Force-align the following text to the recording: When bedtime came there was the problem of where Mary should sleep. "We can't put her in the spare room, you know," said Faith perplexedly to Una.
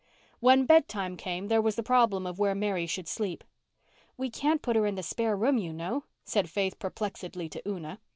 When 0.39 0.65
bedtime 0.65 1.15
came 1.15 1.47
there 1.47 1.61
was 1.61 1.75
the 1.75 1.83
problem 1.83 2.25
of 2.25 2.39
where 2.39 2.55
Mary 2.55 2.87
should 2.87 3.07
sleep. 3.07 3.43
"We 4.17 4.31
can't 4.31 4.63
put 4.63 4.75
her 4.75 4.87
in 4.87 4.95
the 4.95 5.03
spare 5.03 5.35
room, 5.37 5.59
you 5.59 5.71
know," 5.73 6.05
said 6.23 6.49
Faith 6.49 6.79
perplexedly 6.79 7.47
to 7.49 7.69
Una. 7.69 7.99